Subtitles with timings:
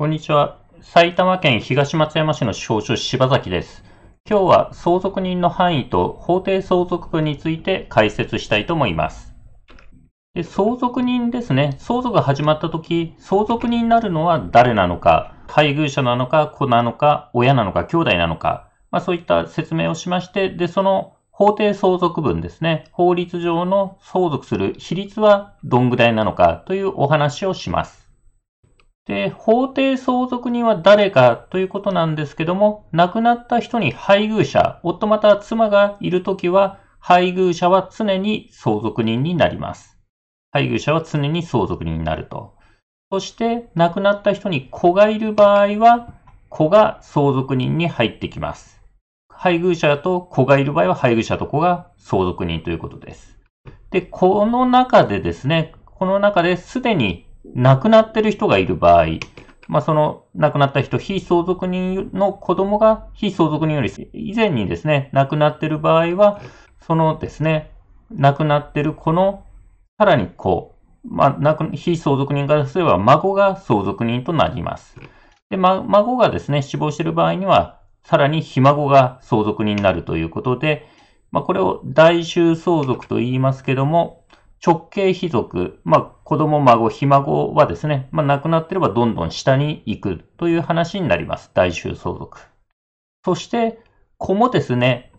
[0.00, 0.56] こんにちは。
[0.80, 3.84] 埼玉県東松山市の司法書柴崎です。
[4.26, 9.34] 今日は相続人の範囲と法定相続分について解説したいと思います。
[10.32, 11.76] で相続人ですね。
[11.76, 22.86] 相続が始まった時、相続人になるのは誰なのか、配偶者なのか、子なのか、親なのか、兄弟なのか、まあ、そういった説明をしまして、で、その法定相続分ですね。
[22.92, 28.09] 法律上の相続する比率はどんぐらいなのかというお話をします。
[29.10, 39.98] で、法定相続人は誰かということなんですけども、亡くなった人に配偶者、夫または妻がいるときは、配偶者は常に相続人になります。
[40.52, 42.54] 配偶者は常に相続人になると。
[43.10, 46.14] そして、亡くなった人に子がいる場合は、
[46.48, 48.80] 子が相続人に入ってきます。
[49.28, 53.36] 配偶者と子がいる場合は、配偶者と子が相続人ということです。
[53.90, 59.06] で、この中でですね、この中ですでに亡くなってる人がいる場合、
[59.68, 66.40] まあ、その亡くなった人、非相続人の子供が非相続人より以前にですね、亡くなってる場合は、
[66.80, 67.70] そのですね、
[68.10, 69.44] 亡くなってる子の
[69.98, 70.74] さらに子、
[71.04, 74.96] まあ、亡く非相続人からすれば孫が相続人となります。
[75.50, 80.86] で、ま、孫がですね、死亡している場合には、さらにひ孫が相続人になるということで、
[81.30, 84.19] まあ、これを代収相続と言いますけども、
[84.64, 91.50] 直系卑属、まあ、子供、孫、ひ孫はですね、まあ、亡くなっていればどんどん下に行くという話になります。
[91.54, 92.40] 代収相続。
[93.24, 93.78] そして、
[94.18, 95.12] 子もですね、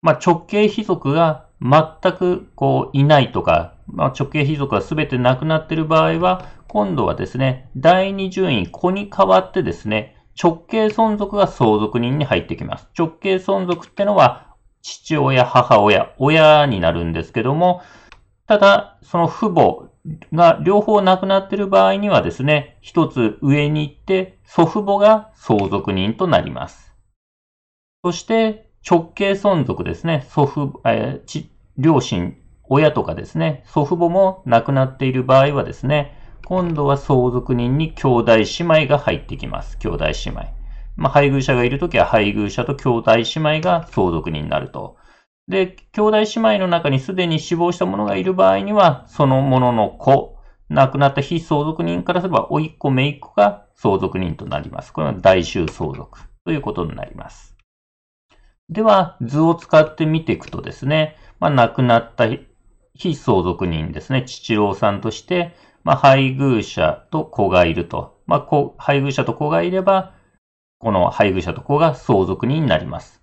[0.00, 12.88] まあ、直系卑属が全くこういないとか、まあ、直系卑属が全てなくなっている場合は、今度はですね、第二順位、子に代わってですね、直系存続が相続人に入ってきます。
[12.96, 17.82] 直系存続ってのは、父親、母親、親になるんですけども、
[18.48, 19.90] ただ、その父母
[20.32, 26.94] が両方亡くなっている場合にはですね、一つ上に行って祖父母が相続人となります。
[28.02, 36.16] そして、直系存続ですね、祖父、えー両親、親とかですね、祖父母も亡くなっている場合はですね、
[36.46, 39.76] 今度は相続人に兄弟姉妹が入ってきます。
[39.76, 40.40] 兄弟姉妹。
[40.96, 44.96] まあ、配偶者がいるときは配偶者と兄弟姉妹が相続人になると。
[45.48, 50.36] で、兄弟姉妹の中にすでに死亡した者がいる場合には、その者の子、
[50.68, 54.92] 亡くなった非相続人からすれば、甥っ子、姪っ子が相続人となります。
[54.92, 57.56] これは代収相続ということになります。
[58.68, 62.26] では、図を使って見ていくとですね、まあ、亡くなった
[62.94, 68.20] 非相続人ですね、父郎さんとして、まあ、配偶者と子がいると。
[68.26, 70.12] まあ、配偶者と子がいれば、
[70.78, 73.17] この配偶者と子が相続人になります。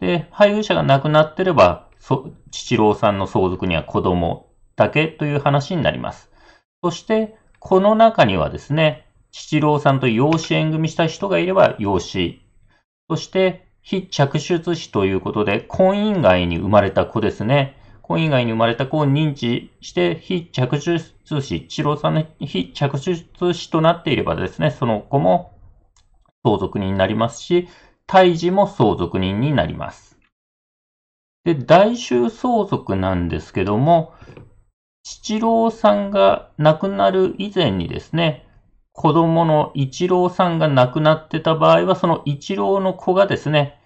[0.00, 6.30] で、配偶者が亡くなってれば、そ父郎さんの相続には子供だけという話になります。
[6.82, 12.40] そして、この中にはですね、父郎さんと養子縁組した人がいれば養子。
[13.08, 17.76] そして、非着出子ということで、婚姻外に生まれた子ですね。
[18.02, 25.52] 婚姻外に生まれた子を認知して、非着出子、父郎さんの非着出子となっていればですね、その子も
[26.42, 27.68] 相続人になりますし、
[28.10, 30.18] 胎児も相続人になります。
[31.44, 34.14] で、代収相続なんですけども、
[35.04, 38.48] 父郎さんが亡くなる以前にですね、
[38.90, 43.78] 子供の一郎さんが亡くなってた場合は、その一郎の子がですね、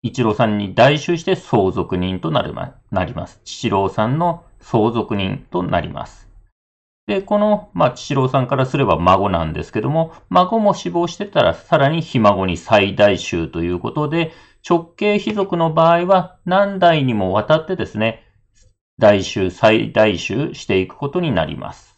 [0.00, 3.40] 一郎さんに代収して相続人となるまなります。
[3.42, 6.25] 父郎さんの相続人となります。
[7.06, 14.32] で、この、まあ、父郎さんからすれば孫なんですけども、孫も死亡してたら、さらにひ孫に最大収ということで、
[14.68, 18.24] 直系卑属の場合は何代にもわたってですね、
[18.98, 21.96] 代収、最大収していくことになります。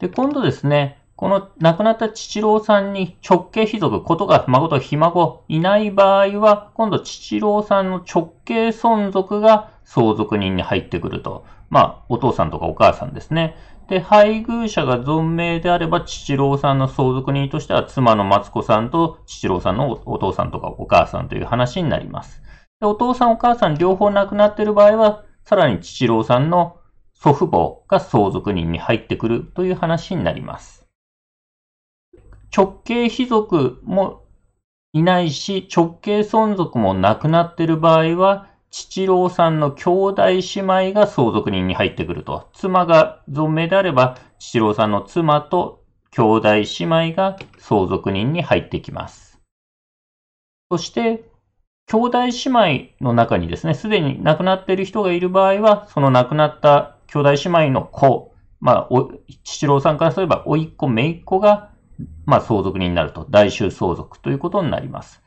[0.00, 11.46] で、今度ですね、この亡くなった父郎さんに直系卑属、子とか孫とひ孫いない場合は、今度父郎さんの直系存続が相続人に入ってくると。
[11.72, 13.56] まあ、お父さんとかお母さんですね。
[13.88, 22.42] で、配偶者が存命であれば、父郎さんの相続人としては、妻の松子さんと父郎さんのお父さんとかお母さんという話になります。
[22.78, 26.76] で、お父さんお母さん両方亡くなっている場合は、さらに父郎さんの
[27.14, 30.86] 祖父母が相続人に入ってくるという話になります。
[32.54, 34.24] 直系卑属も
[34.92, 42.48] いないし、直系存続もなくなっている場合は、父郎さんの兄弟姉妹が相続人に入ってくると。
[42.54, 46.64] 妻が存命であれば、父郎さんの妻と兄弟姉
[47.10, 49.38] 妹が相続人に入ってきます。
[50.70, 51.22] そして、
[51.86, 52.32] 兄弟姉
[52.98, 59.12] 妹の中にですね、すでに亡くなっている人がいる場合は、その亡くなった兄弟姉妹の子、まあ、お
[59.44, 61.72] 父郎さんからすれば、甥っ子、姪っ子が
[62.24, 65.21] まあ、相続人になると、代収相続ということになります。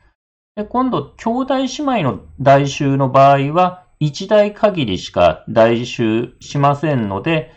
[0.56, 7.52] で今度、兄弟姉妹の代収の場合は、1代限りしか代収しませんので、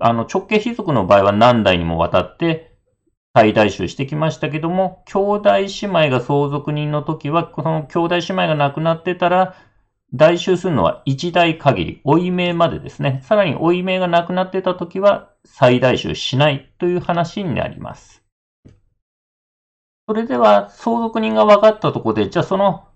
[0.00, 2.76] あの直系卑属の場合は何代にもわたって
[3.34, 9.54] 再代収してきましたけども、兄弟姉妹が相続人の時は、この兄弟姉妹が亡くなってたら、
[10.12, 13.22] 代収するのは1代限り、追い命までですね。
[13.24, 18.23] さらに追い命がなくなってた時は再代収しないという話になります。
[20.06, 22.88] それでは相続人が分かったところで、じゃあその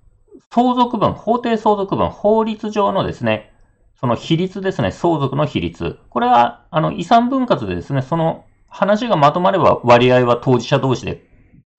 [0.52, 3.52] 相続分、法定相続分、法律上のですね、
[4.00, 5.98] その比率ですね、相続の比率。
[6.10, 11.26] これは、あの、遺産分割でですね、その話がまとまれば割合は当事者同士で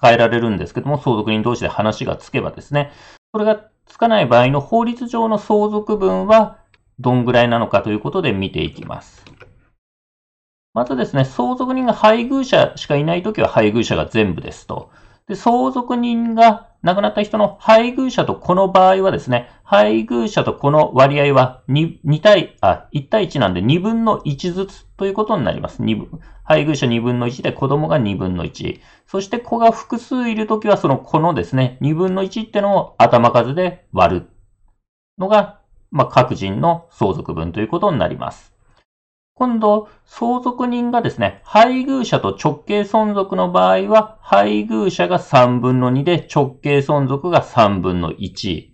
[0.02, 2.92] 変えられるんですけども、相続人同士で話がつけばですね、
[3.32, 6.58] それがつかない場合の法律上の相続分は
[7.00, 9.24] どんぐらいなのかということで見ていきます。
[10.74, 14.92] まずですね、相続人が配偶者しかいないときは配偶者が全部ですと。
[15.30, 25.84] で、相続人が亡くなった人の配偶者とこの場合はですね、配偶者とこの割合は 2, 対、あ、1対1なんで2分の1ずつということになります。
[25.84, 28.80] 2分配偶者2分の1で子供が2分の1。
[29.06, 34.30] そして子が複数いるときはその子のですね、2分の1ってのを頭数で割る
[35.20, 35.60] のが、
[35.92, 38.52] まあ、各人の相続分ということになります。
[39.40, 48.74] 今度、相続人がですね、配偶者と直系存続の場合は、配偶者が3分の2で直系存続が3分の1。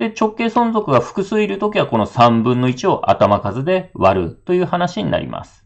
[0.00, 5.64] で、直系存続が複数いるときはこの3分の1を頭数で割るという話になります。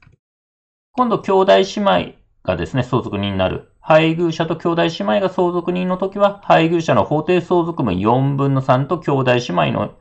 [0.93, 3.73] 今度、兄弟姉妹がですね、相続人になる。
[3.81, 9.95] 配偶者と兄弟姉妹が相続人のときは、配偶者の法定相続分4分の3と兄弟姉妹の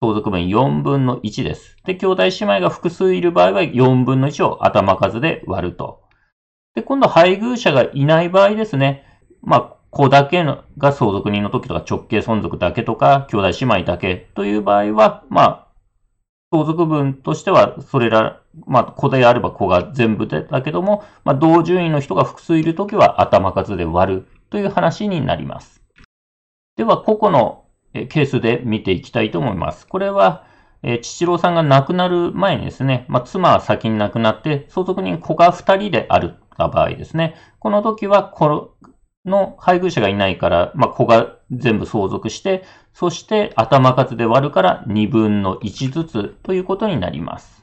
[0.00, 1.76] 相続分4分の1です。
[1.84, 6.02] で、兄弟姉妹が複数いる場合は4分の1を頭数で割ると。
[6.76, 9.04] で、今度配偶者がいない場合ですね。
[9.42, 15.68] まあ、子だけのが相続人の時とか直系存続だけとか、兄弟姉妹だけという場合は、まあ、
[16.52, 25.82] 相続分としては、それら、まあ、子であれば子が全部でだけども、まあ、同順位の人が複数いるときは頭数で割るという話になります。
[26.76, 27.64] では、個々の
[28.06, 29.86] ケースで見ていきたいと思います。
[29.86, 30.44] これは、
[30.82, 38.74] え父郎さんが亡くなる前にですね、まあ、妻は先に亡くなって、相続人子が2人である場合ですね、この時は、こ
[39.24, 47.58] の配偶者がいないから、まあ、子が全部相続して、そして頭数で割るから2分の1ずつということになります。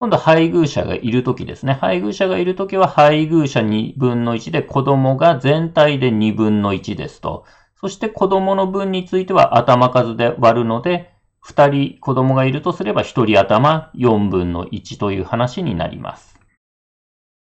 [0.00, 1.72] 今度配偶者がいるときですね。
[1.72, 7.46] 配偶者がいるときは配偶者2分の1で子供が全体で2分の1ですと。
[7.76, 11.12] そして子供の分については頭数で割るので、
[11.44, 16.34] 2人子供がいるとすれば1人頭4分の1という話になります。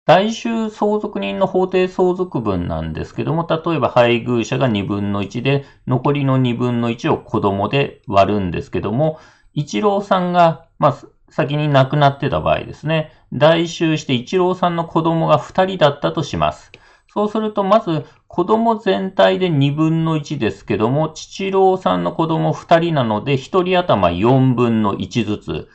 [0.07, 9.21] 代収相続人の法定相続分なんですけども、例えば配偶者が2分の1で、残りの2分の1を子供で割るんですけども、
[9.53, 10.97] 一郎さんが、まあ、
[11.29, 16.73] 先に亡くなってた場合ですね、代収して一郎さんの子供が2人だったとします。
[17.07, 25.69] そうすると、まず、子供全体で2分の1ですけども、父郎さんの子供2人なので、1人頭4分の1ずつ。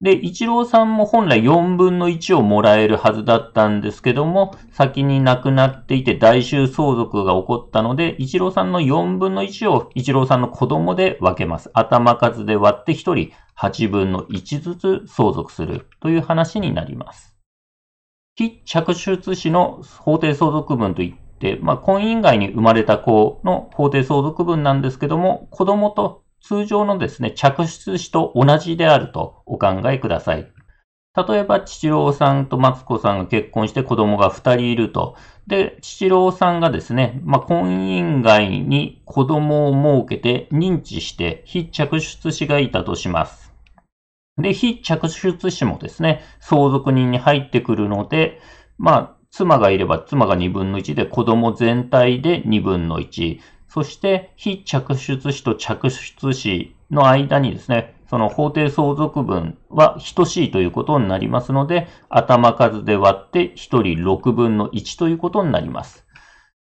[0.00, 11.70] で、一郎さんも本来4分の1をもらえるはずだったんですけども、先に亡くなっていて代収相続が起こったので、一郎さんの4分の1を一郎さんの子供で分けます。
[11.74, 17.36] 頭数で割って1人8分の1ずつ相続するという話になります。
[18.34, 21.27] 非着出子の法定相続分といって、
[21.62, 30.52] まあ、婚姻外に生まれた子の法定相続分なんですけども、子供と通常のですね、着出子と同じであるとお考えください。
[31.16, 35.16] 例えば、父郎さんと松子さんが結婚して子供が2人いると。
[35.48, 43.52] で、父郎さんがですね、まあ、婚姻外に子供を設けて認知して非着出子がいたとします。
[44.36, 48.40] で、非着出子もですね、相続人に入ってくるので、
[48.76, 53.38] まあ、妻がいれば妻が2分の1で子供全体で2分の1。
[53.68, 66.06] そして、非着出子と着出子の間にですね、その法定相続分は等しいということになりますので、頭数で割って1人6分の1ということになります。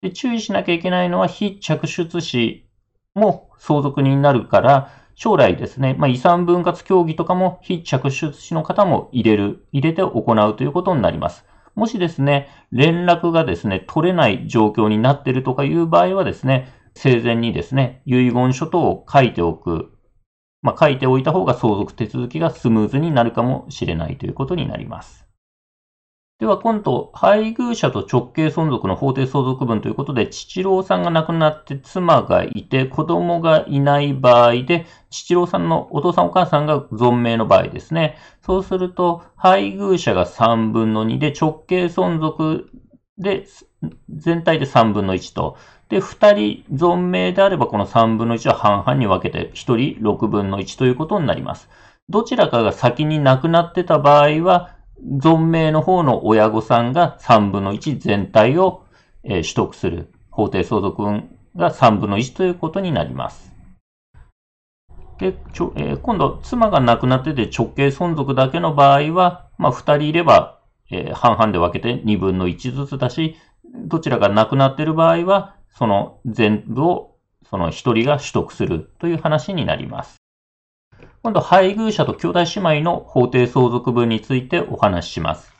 [0.00, 2.66] で注意しなきゃいけないのは、非着出子
[3.14, 11.44] も相続人になるから、将来ですね、まあ、遺産分割協議とかも非着出資の方も入れる、入れて行うということになります。
[11.74, 19.90] もしですね、連絡がですね、取れない状況になっているとかいう場合はですね、生前にですね、遺言書等を書いておく、
[20.62, 25.23] まあ、書いておいた方が相続手続きがスムーズになるかもしれないということになります。
[26.40, 38.16] では今度、配偶者と直系存続の法定相続分ということで、父郎さんが亡くなって妻がいて子供がいない場合で、父郎さんのお父さんお母さんが存命の場合ですね。
[38.42, 42.68] そうすると、配偶者が3分の2で直系存続
[43.16, 43.46] で
[44.10, 45.56] 全体で3分の1と。
[45.88, 51.68] で、2人存命であればこの3分の1は半々に分けて1人6分の1ということになります。
[52.08, 58.84] どちらかが先に亡くなってた場合は、存命の方の親御さんが3分の1全体を、
[59.22, 60.12] 取得する。
[60.30, 63.54] 法定相続分が3分の1ということになります。
[65.18, 70.58] でちょえー、今度、妻が亡くなってて直系存続だけの場合は、まあ、2人いれば、
[70.90, 73.36] えー、半々で分けて2分の1ずつだし、
[73.86, 77.16] どちらが亡くなっている場合は、その全部を
[77.48, 80.23] その1人が取得するという話になります。
[81.24, 85.54] 今度、配偶者と兄弟姉妹の法定相続分についてお話しします。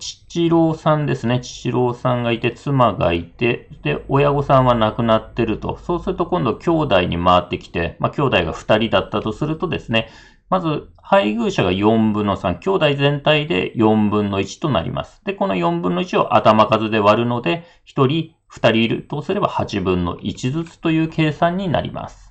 [0.00, 1.38] 父郎さんですね。
[1.38, 5.78] 父郎さんがいて、妻がいて、で、親御さんは亡くなってると。
[5.80, 10.08] そうすると今度兄弟に回ってきて、まあ、兄弟が2人だったとするとですね、
[10.50, 15.22] まず、配偶者が4分の3、兄弟全体で4分の1となります。
[15.24, 22.25] で、この4分の1を頭数で割るので、1人、2人いるとすれば8分の1ずつという計算になります。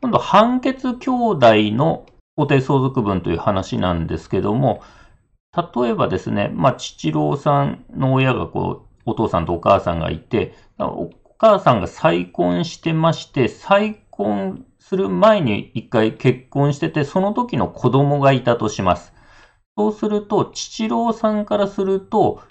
[0.00, 4.82] 今度、判決兄弟の法定相続分という話なんですけども、
[5.54, 19.12] 例えばですね、まあ、父郎さんの親がこう、お父さんとお母さんがいて、お母さんが再婚してまして、再婚する前に一回結婚してて、その時の子供がいたとします。
[19.76, 22.42] そうすると、父郎さんからすると、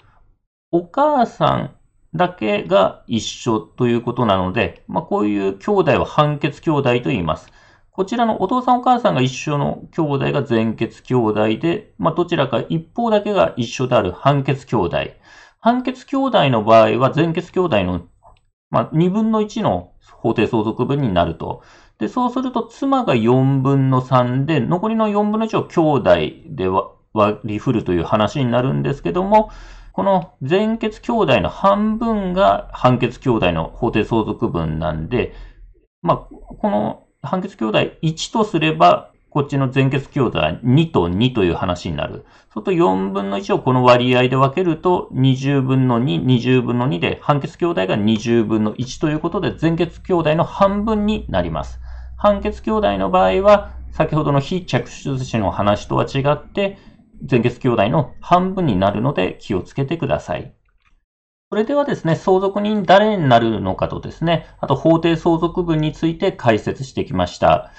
[0.70, 1.74] お母さん
[2.14, 7.52] だけが一緒ということなので、まあ、こういう兄弟は判決兄弟と言います。
[7.92, 14.98] こちらのお父さんお母さんが一緒の兄弟が全決兄弟で、まあ、どちらか一方だけが一緒である判決兄弟。
[15.60, 18.06] 判決兄弟の場合は全決兄弟の、
[18.70, 21.62] まあ、2分の1の法定相続分になると。
[21.98, 26.68] で、そうすると妻が4分の3で、残りの4分の1を兄弟で
[27.12, 29.50] 割り振るという話になるんですけども、
[29.92, 35.34] この全決兄弟の半分が判決兄弟の法定相続分なんで、
[36.02, 36.16] まあ、
[36.56, 42.24] この判決兄弟1とすれば、こっちの全決兄弟は2と2という話になる。
[42.52, 51.78] そうすると4分の1をこの割合で分けると20分の2、20分の2で判決兄弟が20分の1ということで全決兄弟の半分になります。
[52.16, 56.78] 判決兄弟の場合は先ほどの非着出子の話とは違って
[57.22, 60.54] 全決兄弟の半分になるので気をつけてください。
[61.50, 67.72] それではですね、相続人誰になるのかとですね、あと法定相続分について解説してきました。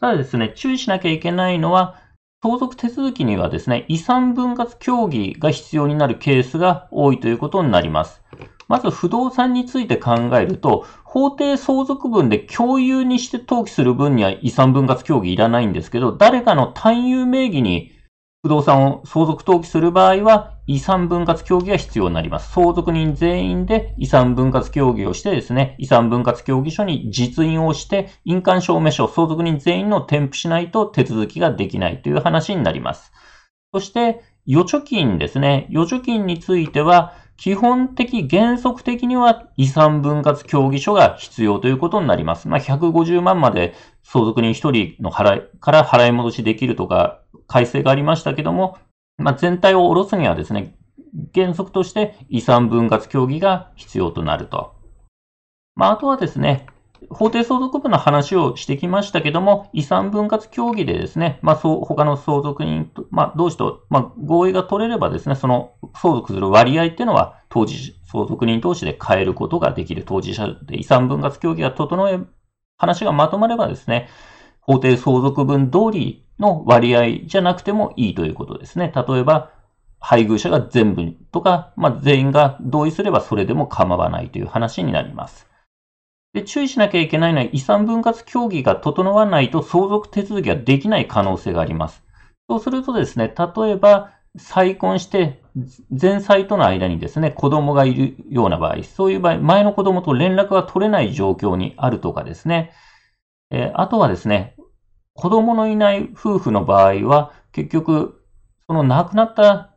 [0.00, 1.96] ただですね、注意しなきゃいけないのは、
[2.42, 8.22] 相続手続きにはですね、遺産分割協議が必要になるケースが多いということになります。
[8.68, 17.97] まず不動産について考えると、法定相続分で共有にして登記する分には遺産分割協議いらないんですけど、誰かの単有名義に
[18.42, 22.52] 不動産を相続登記する場合は、遺産分割協議が必要になります。
[22.52, 33.12] 相続人全員で遺産分割協議をしてですね、遺産分割協議書に実印をして、印鑑証明書、相続人全員の添付しないと手続きができないという話になります。
[33.74, 35.66] そして、預貯金ですね。
[35.70, 42.48] 預貯金については、基本的、原則的には遺産分割協議書が必要ということになります。
[42.48, 43.74] まあ、150万まで
[44.10, 48.78] 相続人1人の払いから払い戻しできるとか、改正がありましたけども、
[49.18, 50.74] まあ、全体を下ろすにはですね、
[51.34, 54.74] 原則として遺産分割協議が必要となると。
[55.74, 56.66] まあ、あとはですね、
[57.10, 72.20] 法定相続分の話をしてきましたけども、遺産分割協議でですね、まあ、そう他の相続人と、まあ、同士と、まあ、合意が取れればですね、その相続する割合っていうのは、当時相続人同士で変えることができる当事者で遺産分割協議が整え、
[72.78, 74.08] 話がまとまればですね、
[74.60, 78.92] 法定相続分通りの割合じゃなくてもいいということですね。
[78.94, 79.50] 例えば、
[80.00, 85.48] 配偶者が全部とか、まあ、全員が同意すればそれでも構わないという話になります。
[86.34, 92.02] で注意しなきゃいけないのは遺産分割協議が整わないと相続手続きができない可能性があります。
[92.48, 95.42] そうするとですね、例えば再婚して
[95.90, 102.72] 前妻との間にですね、子供がいるような場合、そういう場合、前の子供と連絡が取れない状況にあるとかですね、
[103.50, 104.56] えー、あとはですね、
[105.14, 108.22] 子供のいない夫婦の場合は、結局、
[108.66, 109.74] その亡くなった、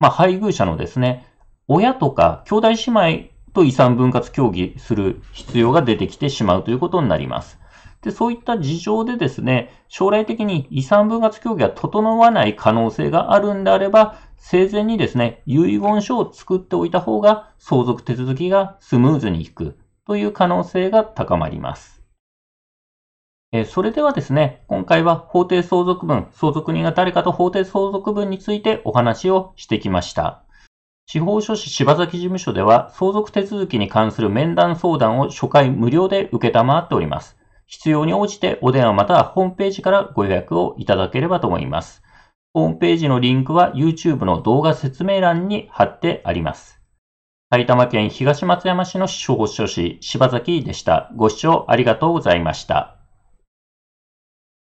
[0.00, 1.26] まあ、配偶者のですね、
[1.68, 7.58] 親とか兄弟姉妹と遺産分割協議する必要が出てきてしまうということになります。
[8.02, 22.02] で、そういった事情でですね、将来的に遺産分割協議が整わない可能性があるんであれば、生前にですね、遺言書を作っておいた方が相続手続きがスムーズにいくという可能性が高まります。
[23.52, 30.42] えそれではですね、今回は法定相続分、相続人が誰かと法定相続分についてお話をしてきました。
[31.06, 37.36] 司法書士柴崎事務所では相続手続きに関する面談相談を初回無料で受けたまっております。
[37.72, 42.02] 必要に応じてお電話またはホームページからご予約をいただければと思います。
[42.52, 46.82] ホームページのリンクは YouTube の動画説明欄に貼ってあります。
[47.50, 51.10] 埼玉県東松山市の司法書士柴崎でした。
[51.16, 53.01] ご視聴ありがとうございました。